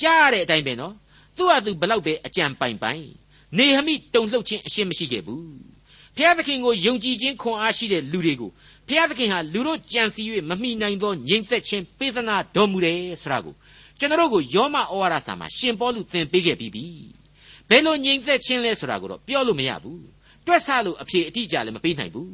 [0.01, 0.93] ကြားရတဲ့အတိုင်းပဲနော်
[1.37, 3.03] သူ့ဟာသူဘလောက်ပဲအကြံပိုင်ပိုင်
[3.57, 5.45] နေဟမိတုံလှုပ်ခြင်းအရှင်းမရှိခဲ့ဘူး
[6.17, 8.51] ဖျားသခင်ကိုယုံကြည်ခြင်းခွန်အားရှိတဲ့လူတွေကို
[8.87, 13.53] ဖျားသခင်ဟာလူတို့ကြံစီ၍မမိနိုင်သောငြိမ်သက်ခြင်းပေးသနာတော်မူတယ်ဆိုတာကို
[14.01, 16.85] ကျွန်တော်ကိုယောမဩဝါဒစာမှာရှင်ပေါလုသင်ပေးခဲ့ပြီးပြီ
[17.69, 20.01] ဘယ်လိုငြိမ်သက်ခြင်းလဲဆိုတာကိုတော့ပြောလို့မရဘူး
[20.45, 22.33] တွက်ဆလို့အဖြေအတိအကျလည်းမပေးနိုင်ဘူး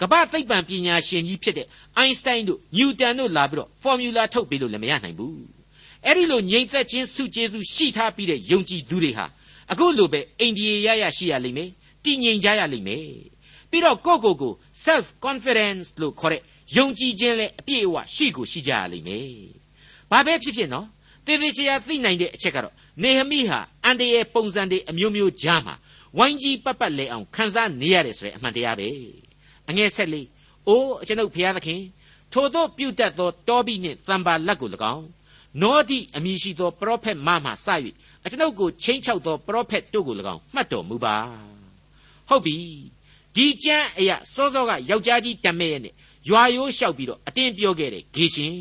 [0.00, 5.40] ကမ္ဘာသိပ္ပံပညာရှင်ကြီးဖြစ်တဲ့အိုင်းစတိုင်းတို့နျူတန်တို့လာပြီးတော့ဖော်မြူလာထုတ်ပေးလို့လည်းမရနိုင်ဘူး
[6.04, 9.26] အဲ့ဒီလိုငြိမ်သက်ခြင်းစုကျေးဇူးရှိထားပြီးတဲ့ယုံကြည်သူတွေဟာ
[9.72, 11.70] အခုလိုပဲအိန္ဒိယရရရှိရလိမ့်မယ်
[12.04, 13.06] တည်ငြိမ်ကြရလိမ့်မယ်
[13.70, 14.52] ပြီးတော့ကိုယ့်ကိုယ်ကို
[14.84, 16.42] self confidence လို့ခေါ်တဲ့
[16.76, 19.28] ယုံကြည်ခြင်းလည်းအပြည့်အဝရှိကိုရှိကြရလိမ့်မယ်
[20.10, 20.86] ဘာပဲဖြစ်ဖြစ်နော်
[21.28, 25.74] တေသေးချာသိနိုင်တဲ့အချက်ကတော့နေဟမိဟာအန်တရဲ့ပုံစံတွေအမျိုးမျိုးကြားမှာ
[26.18, 28.88] ဝိုင်းကြီးပတ်ပတ်လဲအောင်ခန်းစားနေရတယ်ဆိုတဲ့အမှန်တရားပဲ
[29.68, 30.26] အငယ်ဆက်လေး
[30.68, 31.82] အိုးအကျွန်ုပ်ဖျားသခင်
[32.32, 35.06] ထို့သောပြုတတ်သောတောဘိနှင့်တံပါလက်ကို၎င်း
[35.62, 37.68] နောတိအမည်ရှိသောပရောဖက်မမှစ၍
[38.24, 41.16] အကျွန်ုပ်ကိုချင်းချောက်သောပရောဖက်တို့ကို၎င်းမှတ်တော်မူပါ
[42.28, 42.56] ဟုတ်ပြီ
[43.34, 45.94] ဒီကျမ်းအရာစောစောကယောက်ျားကြီးတမဲရဲ့နဲ့
[46.28, 48.54] ရွာရိုးလျှောက်ပြီးတော့အတင်းပြောခဲ့တယ်ဂေရှင်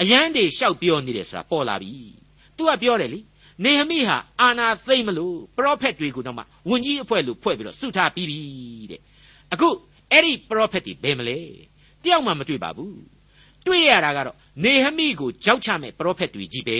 [0.00, 1.92] အရန်တွေလျှောက်ပြောနေတယ်ဆိုတာပေါ်လာပြီ
[2.56, 3.20] သူကပြောတယ်လေ
[3.64, 8.38] နေဟမိဟာအာနာသိမ့်မလို့ပရောဖက်တွေကိုတော့မှဝန်ကြီးအဖွဲ့လို့ဖွဲ့ပြီးတော့စုထားပြီးပြီ
[8.90, 9.00] တဲ့
[9.52, 9.68] အခု
[10.12, 11.38] အဲ့ဒီပရောဖက်တွေဘယ်မလဲ
[12.02, 13.00] တယောက်မှမတွေ့ပါဘူး
[13.66, 16.78] တွေ့ရတာကတော့နေဟမိကိုကြောက်ချမဲ့ပရောဖက်တွေကြီးပဲ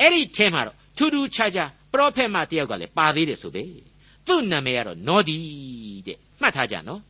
[0.00, 3.64] အဲ့ဒီထဲမှာတော့ထူးထူးခြားခြားပရောဖက်မတယောက်ကလည်းပါသေးတယ်ဆိုပဲ
[4.26, 5.38] သူ့နာမည်ကတော့နောဒီ
[6.06, 7.00] တဲ့မှတ်ထားကြနော်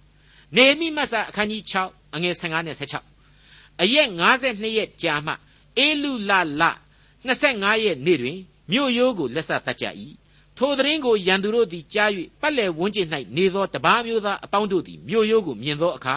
[0.56, 3.17] နေမိမတ်စာအခန်းကြီး6အငယ်15နဲ့16
[3.82, 4.08] အရက်
[4.40, 5.32] 52ရက်ကြာမှ
[5.78, 6.62] အေလူလလ
[7.26, 8.38] 25ရက်နေ့တွင်
[8.72, 9.86] မြို့ရိုးကိုလက်ဆက်တတ်ကြ၏
[10.56, 12.10] ထိုသတင်းကိုရန်သူတို့သည်ကြား၍
[12.40, 16.16] ပတ်လည်ဝန်းကျင်၌နေသောတပားမျိုးသားအပေါင်းတို့သည်မြို့ရိုးကိုမြင်သောအခါ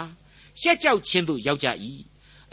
[0.62, 1.67] ရှက်ကြောက်ခြင်းသို့ရောက်ကြ၏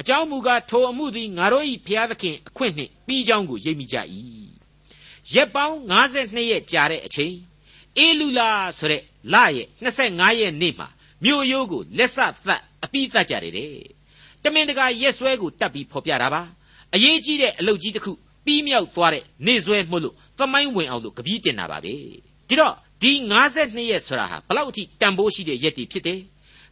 [0.01, 3.97] အကြောင်းမူကားထိုအမှုသည်ငါတို့၏ဖျားသခင်အခွင့်နှင့်ပြီးကြောင်းကိုရိပ်မိကြ၏
[5.35, 7.35] ရက်ပေါင်း52ရက်ကြာတဲ့အချိန်
[7.99, 10.89] အေလူလာဆိုတဲ့လရဲ့25ရက်နေ့မှာ
[11.25, 13.98] မြို့ရိုးကိုလက်ဆက်သတ်အပိသတ်ကြတယ်
[14.43, 16.43] တဲ့တမင်တကာရက်ဆွဲကိုတတ်ပြီးဖော်ပြတာပါ
[16.95, 18.13] အရေးကြီးတဲ့အလုပ်ကြီးတစ်ခု
[18.45, 21.95] ပြီးမြောက်သွားတဲ့နေဆွဲမှုလို့သမိုင်းဝင်အောင်လို့ကပီးတင်တာပါပဲ
[22.49, 23.13] ဒီတော့ဒီ
[23.51, 26.21] 52ရက်ဆိုတာဟာဘလောက်အထိတန်ဖိုးရှိတဲ့ရက်တွေဖြစ်တယ်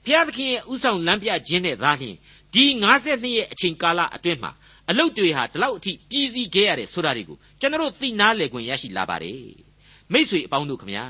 [0.05, 2.16] ဘုရားသခင်ရဲ့ဥဆောင်လမ်းပြခြင်းနဲ့သာလျှင်
[2.55, 4.52] ဒီဒီ52ရဲ့အချိန်ကာလအတွင်းမှာ
[4.90, 9.40] အလုတ်တွေဟာဒီလောက်အထိပြည်စည်းခဲ့ရတယ်ဆိုတာတွေကိုကျွန်တော်သိနာလေခွင့်ရရှိလာပါတယ်
[10.12, 11.05] မိษွေအပေါင်းတို့ခမညာ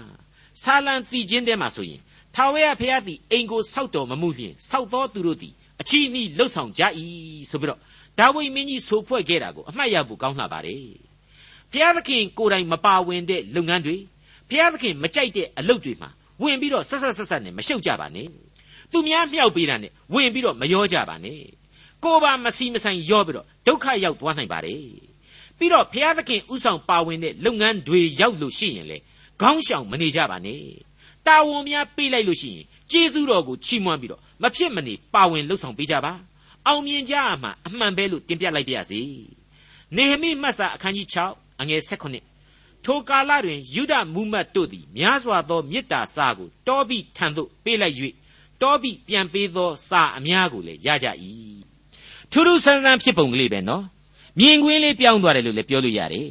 [0.62, 2.00] ဆာလံတီချင်းတဲမှာဆိုရင်
[2.34, 6.82] ထာဝရဘုရားသည်အိမ်ကိုစောက်တော်မမှုလျင်စောက်တော်သူတို့သည် အချီးနှီးလှုပ်ဆောင်ကြ၏
[7.50, 7.80] ဆိုပြီးတော့
[8.18, 10.84] ဒါဝိမင်းကြီးဆိုဖွဲ့ခဲ့တာကိုအမှတ်ရဖို့ကောင်းလှပါတယ်
[11.72, 13.96] ဘုရားသခင်ကိုယ်တိုင်မပါဝင်တဲ့လုပ်ငန်းတွေ
[14.48, 16.10] ဘုရားသခင်မကြိုက်တဲ့အလုပ်တွေမှာ
[16.42, 18.28] ဝင်ပြီးတော့ဆက်ဆက်ဆက်ဆက်နဲ့မရှုပ်ကြပါနဲ့
[18.92, 21.40] သူများမြောက်ပေးတာနဲ့ဝင်ပြီးတော့မရောကြပါနဲ့
[22.04, 24.82] ကိုပါမစီမဆိုင်ရောပြီးတော့ဒုက္ခရောက်သွားနိုင်ပါတယ်
[25.58, 28.98] ပြီးတော့ဘုရားသခင်ဥဆောင်ပါဝင်တဲ့လုပ်ငန်းတွေရောက်လို့ရှိရင်လေ
[29.40, 30.62] ခေါင်းရှောင်မနေကြပါနဲ့
[31.26, 36.12] တာဝန်များပေးလိုက်လို့ရှိရင်ကျေးဇူးတော်ကိုချီးမွမ်းပြီးတော့ မဖြစ်မနေပါဝင်လှုပ်ဆောင်ပေးကြပါ
[36.66, 39.01] အောင်မြင်ကြရမှာအမှန်ပဲလို့တင်ပြလိုက်ပါရစေ
[39.96, 47.96] နေဟမိမှတ်စာအခန်းကြီး6အငယ်16ထိုကာလတွင်ယူဒမူမတ်တို့သည်များစွာသောမေတ္တာစာကိုတောပိထံသို့ပေးလိုက်၍
[48.62, 51.09] တောပိပြန်ပေးသောစာအများကိုလည်းရကြ၏
[52.31, 53.85] ထူးထူးဆန်းဆန်းဖြစ်ပုံကလေးပဲနော်
[54.38, 56.31] မြင်ကွင်းလေးပြောင်းသွားတယ်လို့လည်းပြောလို့ရတယ်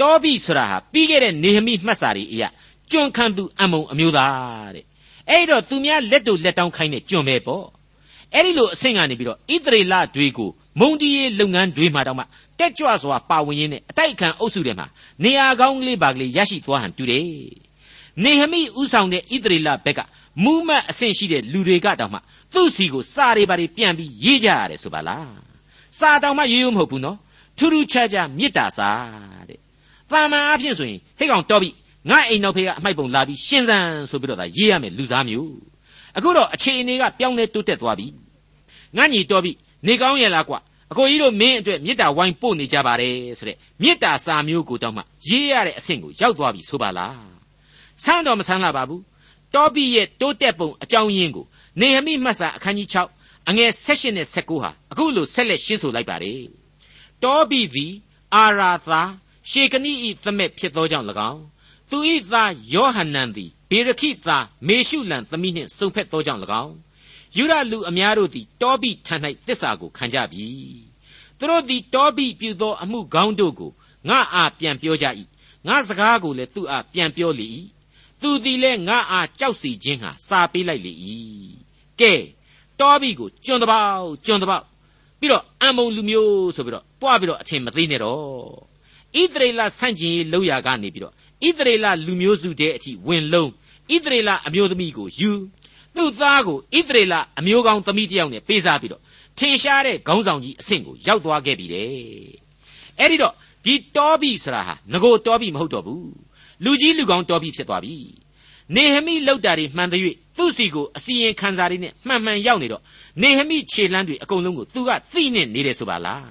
[0.00, 2.48] တောပိဆိုတာဟာပြီးခဲ့တဲ့နေဟမိမှတ်စာတွေအရာ
[2.90, 4.84] ကျွန်ခံသူအမုံအမျိုးသားတဲ့
[5.30, 7.66] အဲ့တော့သူများလက်တို့လက်တောင်းခိုင်းတဲ့ကျွန်ပဲပေါ့
[8.34, 12.24] အဲ့ဒီလိုအဆင့်ကနေပြီးတော့ဣသရေလတွေကိုမုံတီးရေးလုပ်ငန်းတွေမှာတောင်မှ
[12.58, 14.86] တက်ကြွစွာပါဝင်ရင်းနဲ့အတိုက်အခံအုပ်စုတွေမှာ
[15.24, 17.26] နေရာကောင်းကလေးပါကလေးရရှိသွားဟန်တူတယ်
[18.24, 20.00] နေဟမိဥဆောင်တဲ့ဣသရေလဘက်က
[20.44, 22.18] မူးမတ်အဆင့်ရှိတဲ့လူတွေကတောင်မှ
[22.54, 25.34] သူ့စီကိုစာတွေပါတွေပြန်ပြီးရေးကြရတယ်ဆိုပါလား
[25.98, 27.18] စာတောင်မှရိုးရိုးမဟုတ်ဘူးနော်
[27.58, 28.90] ထူးထူးခြားခြားမေတ္တာစာ
[29.48, 29.60] တဲ့
[30.10, 31.70] တာမန်အဖြစ်ဆိုရင်ဟဲ့ကောင်တော်ပြီ
[32.10, 35.52] ငါအိမ်နောက်ဖေးကအမိုက်ပုံလာပြီးရှင်းစမ်းဆိုပြီးတော့ဒါရေးရမယ်လူစားမျိုး
[36.16, 38.06] အခုတော့အခြေအနေကပြောင်းလဲတိုးတက်သွားပြီ
[38.96, 39.52] ငါညီတော်ပြီ
[39.86, 40.58] နေကောင်းရဲ့လားကွာ
[40.92, 47.18] အကိုကြီးတို့မင်းအတွက်မေတ္တာဝိုင်းပို့နေကြပါတယ်ဆိုတဲ့မေတ္တာစာမျိုးကိုတောင်းမှရေးရတဲ့အဆင့်ကိုရောက်သွားပြီဆိုပါလား
[48.04, 49.02] ဆန်းတော်မဆန်းလာပါဘူး
[49.54, 51.46] တောပိရဲ့တိုးတက်ပုံအကြောင်းရင်းကို
[51.80, 56.42] နေဟမိမှတ်စာအခန်းကြီး6အငယ်16နဲ့19ဟာအခုလိုဆက်လက်ရှင်းဆိုလိုက်ပါတယ်
[57.24, 57.92] တောပိသည်
[58.34, 59.02] အာရာသာ
[59.50, 61.42] ရှေကနိဤသမက်ဖြစ်သောကြောင့်၎င်း
[61.90, 66.76] သူဤသားယောဟန်နန်သည်ဘေရခိသားမေရှုလံသမီးနှင့်စုံဖက်သောကြောင့်၎င်း
[67.36, 69.14] ယူရလူအများတို့သည်တောပိထံ၌
[69.46, 70.46] တစ္ဆာကိုခံကြပြီ
[71.38, 73.72] သူတို့သည်တောပိပြုသောအမှုကောင်းတို့ကို
[74.08, 75.06] ငါအားပြန်ပြောကြ၏
[75.66, 77.48] ငါစကားကိုလည်းသူ့အားပြန်ပြောလေ၏
[78.22, 80.92] သူသည်လည်းငါအားကြောက်စီခြင်းဟာစာပေးလိုက်လေ၏
[82.00, 82.12] ကဲ
[82.80, 84.64] တောပိကိုကျွန်းတပေါက်ကျွန်းတပေါက်
[85.20, 88.22] ပြီးတော့အံမုံလူမျိုးဆိုပြီးတော့တွားပြီးတော့အထင်မသေးနဲ့တော့
[89.20, 91.14] ဣသရေလဆန့်ကျင်ရေးလောက်ရကနေပြီးတော့
[91.46, 93.50] ဣသရေလလူမျိုးစုတဲ့အထိဝင်လုံး
[93.94, 95.32] ဣသရေလအမျိုးသမီးကိုယူ
[95.96, 99.02] သူ့သားကိုဣသရေလအမျိုးကောင်းသမီးတစ်ယောက်နဲ့ပေးစားပြီးတော့
[99.38, 101.90] ထင်ရှားတဲ့ခေါင်းဆောင်ကြီးအဆင့်ကိုရောက်သွားခဲ့ပြီတဲ့
[102.98, 106.12] အဲ့ဒီတော့ဒီတောဘိဆိုတာဟာငကိုတောဘိမဟုတ်တော့ဘူး
[106.64, 107.96] လူကြီးလူကောင်းတောဘိဖြစ်သွားပြီ
[108.76, 110.00] နေဟမိလောက်တာတွေမှန်တဲ့၍
[110.36, 112.82] သူ့စီကိုအစီရင်ခံစားရင်းနဲ့မှန်မှန်ရောက်နေတော့
[113.22, 116.28] နေဟမိခြေလှမ်းတွေအကုန်လုံးကိုသူကသိနေနေတယ်ဆိုပါလား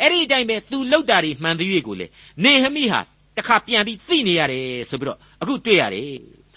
[0.00, 2.06] အဲ့ဒီအတိုင်းပဲသူလောက်တာတွေမှန်တဲ့၍ကိုလေ
[2.44, 3.00] နေဟမိဟာ
[3.36, 6.10] တခါပြန်ပြီးသိနေရတယ်ဆိုပြီးတော့အခုတွေ့ရတယ်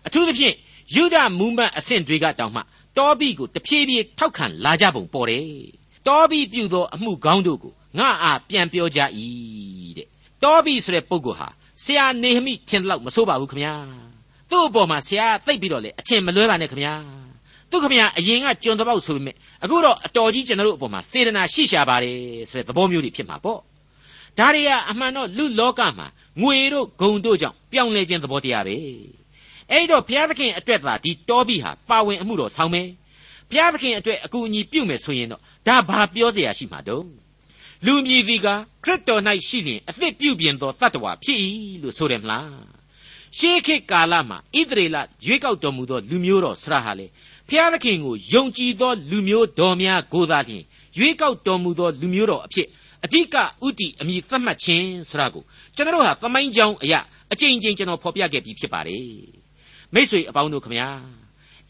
[0.08, 0.56] အထူးသဖြင့်
[0.96, 2.62] ယူဒမူမတ်အဆင့်တွေကတောင်မှ
[2.98, 5.46] တောဘိကိုတဖြည်းဖြည်းထောက်ခံလာကြပုံပေါ်တယ်
[6.08, 9.00] တောဘိပြုသောအမှုကောင်းတို့ကိုငါအားပြန်ပြောကြ၏
[9.98, 10.08] တဲ့
[10.44, 11.50] တောဘိဆိုတဲ့ပုဂ္ဂိုလ်ဟာ
[11.84, 13.76] ဆရာနေဟမိထင်တော့မဆိုးပါဘူးခင်ဗျာ
[14.52, 16.96] သူ့အပေါ်မှာဆရာသိပ်ပြီးတော့လေအထင်မလွဲပါနဲ့ခင်ဗျာ
[17.72, 22.18] သူခင်ဗျာအရင်ကကြွန်တပေါက်ဆိုပေမဲ့အခုတော့အတော်ကြီးကျွန်တော်တို့အပေါ်မှာစေတနာရှိရှာပါတယ်
[22.50, 23.60] ဆိုတဲ့သဘောမျိုးတွေဖြစ်မှာပေါ့
[24.38, 26.08] ဒါတွေကအမှန်တော့လူလောကမှာ
[26.41, 28.77] ငွေတို့ဂုံတို့ကြောင့်ပြောင်းလဲခြင်းသဘောတရားပဲ
[29.71, 32.89] အဲ့တော့ဘုရားသခင်အတွက်သာဒီတောဘိဟာပါဝင်အမှုတော်ဆောင်မယ်
[33.51, 37.05] ဘုရားသခင်အတွက်အကူအညီပြုမယ်ဆိုရင်တော့ဒါဘာပြောเสียရှိမှာတော့
[37.87, 38.49] လူမြည်သည်က
[38.85, 41.39] ခရစ်တော်၌ရှိလျင်အသက်ပြုပြင်သောတတ္တဝါဖြစ်၏
[41.83, 42.75] လို့ဆိုတယ်မလား
[43.39, 47.07] ရှေးခေတ်ကာလမှာဣသရေလရွေးကောက်တော်မူသောလူမျိုးတော်ဆရာဟာလေ
[47.49, 50.65] ဖျားသခင်ကိုယုံကြည်သောလူမျိုးတော်များကိုသာလျှင်
[50.99, 52.69] ရွေးကောက်တော်မူသောလူမျိုးတော်အဖြစ်
[53.05, 55.43] အဓိကဥတီအမိသတ်မှတ်ခြင်းဆရာကို
[55.77, 57.01] ကျွန်တော်ဟာသမိုင်းကြောင်းအရာ
[57.33, 59.09] အကျဉ်းချင်းကျွန်တော်ဖော်ပြခဲ့ပြီးဖြစ်ပါတယ်
[59.95, 60.89] မိษွေအပေါင်းတို့ခမညာ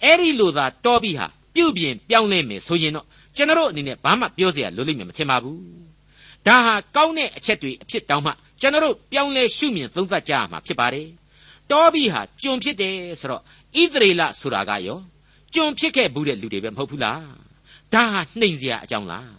[0.03, 5.61] အဲ့ဒီလိုသာတောပြီးဟာပြုတ်ပြင်ပြောင်းလဲမယ်ဆိုရင်တော့ကျွန်တော်အနေနဲ့ဘာမှပြောเสียလိုလိမ့်မယ်မထင်ပါဘူး
[6.47, 11.09] ဒါဟာကောင်းတဲ့အချက်တွေအဖြစ်တောင်းမှကျွန်တော်ပြောင်းလဲရှုမြင်သုံးသပ်ကြရမှာဖြစ်ပါတယ်
[11.71, 14.99] တောပြီးဟာကျွန်ဖြစ်တယ်ဆိုတော့ဣသရေလဆိုတာကရော
[15.55, 17.23] ကျွန်ဖြစ်ခဲ့ဘူးတဲ့လူတွေပဲမဟုတ်ဘူးလား
[17.93, 19.38] ဒါဟာနှိမ်เสียအကြောင်းလား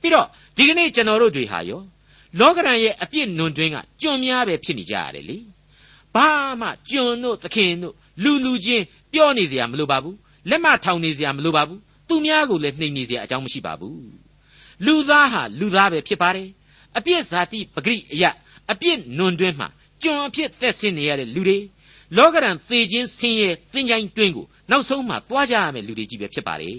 [0.00, 1.82] ပြီးတော့ဒီကနေ့ကျွန်တော်တို့တွေဟာရော
[2.40, 5.38] လောကရန်ရဲ့အပြစ်နွန်တွင်းကကျွံများပဲဖြစ်နေကြရတယ်လေ
[6.14, 6.28] ဘာ
[6.60, 10.16] မှကျွံတို့သခင်တို့လူလူချင်းပြောနေစရာမလိုပါဘူး
[10.50, 14.00] လက်မထောင်နေစရာမလိုပါဘူးသူများကိုလည်းနှိမ်နေစရာအကြောင်းမရှိပါဘူး
[14.86, 16.48] လူသားဟာလူသားပဲဖြစ်ပါတယ်
[16.98, 18.24] အပြစ်ဇာတိပဂရိအယ
[18.72, 19.68] အပြစ်နွန်တွင်းမှာ
[20.02, 21.58] ကျွံအဖြစ်သက်ဆင်းနေရတဲ့လူတွေ
[22.16, 26.70] လောကရန်သေခြင်းဆင်းရဲသင်ချိုင်းတွင်းကိုနောက်ဆုံးမှသွားကြရမယ့်လူတွေကြီးပဲဖြစ်ပါလေ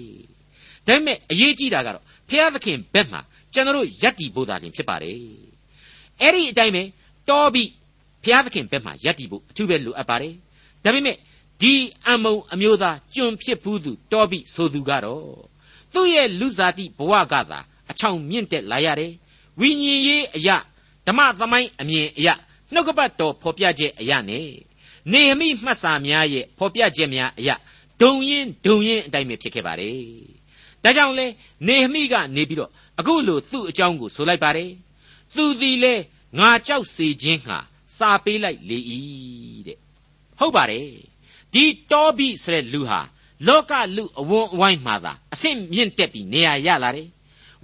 [0.86, 3.20] ဒါပေမဲ့အရေးကြီးတာကတော့ ဖျားသခင်ဘက်မှာ
[3.54, 5.18] ကျွန်တော်တို့ယက်တီဖို့သာလျှင်ဖြစ်ပါတယ်
[6.20, 6.82] အဲ့ဒီအတိုင်းပဲ
[7.28, 7.64] တော်ပြီ
[8.24, 10.34] ဖျားသခင်ဘက်မှာယက်တီဖို့အထူးပဲလိုအပ်ပါတယ်
[10.84, 11.16] ဒါပေမဲ့
[11.62, 11.74] ဒီ
[12.08, 15.26] အမုံအမျိုးသားကျွန်ဖြစ်ဘူးသူတော်ပြီဆိုသူကတော့
[15.94, 17.60] သူ့ရဲ့လူစားတိဘဝကသာ
[17.90, 19.12] အချောင်မြင့်တက်လာရတယ်
[19.60, 20.56] ဝိညာဉ်ရေးအရာ
[21.06, 22.34] ဓမ္မသမိုင်းအမြင်အရာ
[22.72, 24.48] နှုတ်ကပတ်တော်ဖော်ပြချက်အရာနဲ့
[25.12, 27.54] နေဟမိမှတ်စာများရဲ့ဖော်ပြချက်များအရာ
[28.00, 30.37] ဒုံရင်ဒုံရင်အတိုင်းပဲဖြစ်ခဲ့ပါတယ်
[30.84, 31.26] ဒါကြောင့်လဲ
[31.66, 34.70] နေဟမိကနေပြီးတော့အခုလိုသူ့အကြောင်းကိုဆိုလိုက်ပါတယ်
[35.36, 35.94] သူသည်လဲ
[36.38, 37.58] ငါကြောက်စေခြင်းဟာ
[37.96, 38.78] စာပေးလိုက်လေ၏
[39.66, 39.78] တဲ့
[40.38, 40.86] ဟုတ်ပါတယ်
[41.52, 43.00] ဒီတောဘိဆိုတဲ့လူဟာ
[43.46, 47.08] လောကလူအဝန်းအဝိုင်းမှာသာအဆင့်မြင့်တက်ပြီးနေရာရလာတယ်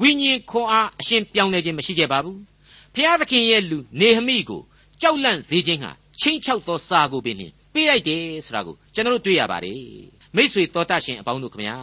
[0.00, 2.40] ဝိညာဉ်ခွန်အားအရှင်ပြောင်းလဲခြင်းမရှိခဲ့ပါဘူး
[2.94, 4.62] ဖျားသခင်ရဲ့လူနေဟမိကို
[5.00, 7.36] ကြောက်လန့်စေခြင်းဟာချင်းချောက်သောစာကိုပင်
[7.72, 9.80] ပေးလိုက်တယ်ဆိုတာကိုကျွန်တော်တို့တွေ့ရပါတယ်
[10.36, 11.76] မိษွေတော်တတ်ရှင်အပေါင်းတို့ခမညာ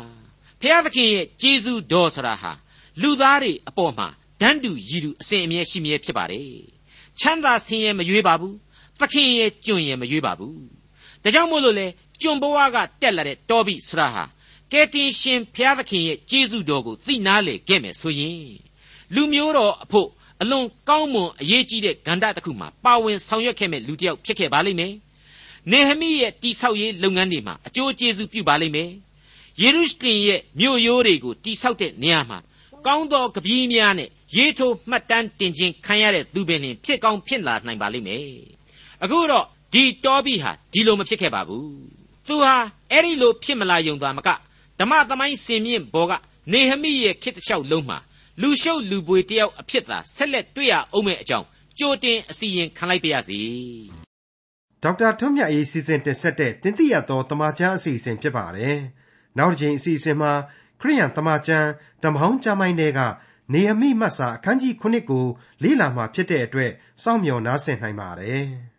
[0.62, 2.52] ဖျားသခင်ရဲ့ကျေးဇူးတော်ဆိုတာဟာ
[3.02, 4.08] လူသားတွေအပေါ်မှာ
[4.42, 6.48] ဒန်းတူရည်တူအစဉ်အမြဲရှိမြဲဖြစ်ပါတယ်
[7.20, 8.56] ချမ်းသာဆင်းရဲမရွေးပါဘူး
[9.00, 10.58] သခင်ရဲ့ကြွရင်မရွေးပါဘူး
[11.24, 11.88] ဒါကြောင့်မို့လို့လေ
[12.22, 14.24] ကြွန်ဘဝကတက်လာတဲ့တောဘိဆရာဟာ
[14.72, 18.40] ကယ်တင်ရှင်ဖျားသခင်ရဲ့ကျေးဇူးတော်ကိုသိနာလေခဲ့မယ်ဆိုရင်
[19.16, 20.10] လူမျိုးတော်အဖို့
[20.42, 24.94] အလွန်ကောင်းမွန်အရေးကြီးတဲ့ကဏ္ဍတစ်ခုမှာပါဝင်ဆောင်ရွက်ခဲ့မဲ့လူတစ်ယောက်ဖြစ်ခဲ့ပါလိမ့်မယ်။
[25.72, 28.90] နေဟမိရဲ့တိဆောက်ရေးလုပ်ငန်းတွေမှာအကျိုးကျေးဇူးပြုပါလိမ့်မယ်။
[29.62, 32.40] ယေရုရှလင်ရဲ့မြို့ရိုးတွေကိုတိဆောက်တဲ့နေရာမှာ
[32.86, 38.26] ကောင်းသောကပီးများနဲ့ရေးထိုးမှတ်တမ်းတင်ခြင်းခံရတဲ့သူပင်လင်ဖြစ်ကောင်းဖြစ်လာနိုင်ပါလိမ့်မယ်။
[39.04, 41.68] အခုတော့ဒီတောဘိဟာဒီလိုမဖြစ်ခဲ့ပါဘူး။
[42.28, 42.54] သူဟာ
[42.92, 44.30] အဲ့ဒီလိုဖြစ်မလာယုံသားမက
[44.80, 46.12] ဓမ္မသမိုင်းစင်မြင့်ဘောက
[46.52, 47.98] နေဟမိရဲ့ခေတ်တစ်လျှောက်လုံးမှာ
[48.42, 51.48] လူရှုပ်လူပွေတယောက်အဖြစ်သာဆက်လက်တွေ့ရအောင်မဲ့အကြောင်း
[51.80, 53.40] ကြိုတင်အစီရင်ခံလိုက်ပါရစေ
[54.84, 58.78] ဒေါက်တာထွန်းမြတ်အေးစီစဉ်တင်ဆက်တဲ့တင်ပြရသောတမချန်းအစီအစဉ်ဖြစ်ပါတယ်
[59.38, 60.32] နောက်တစ်ချိန်အစီအစဉ်မှာ
[60.82, 61.68] ခရိယန်တမချန်း
[62.04, 63.00] ဓမ္မဟောင်းကျမ်းပိုင်းတွေက
[63.54, 65.26] နေအမိမတ်စာအခန်းကြီး9ကို
[65.64, 66.72] လေ့လာမှဖြစ်တဲ့အတွက်
[67.04, 68.46] စောင့်မျှော်နားဆင်နိုင်ပါတယ်။